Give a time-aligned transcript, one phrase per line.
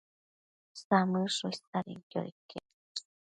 [0.83, 2.95] Samëdsho isadenquioda iquec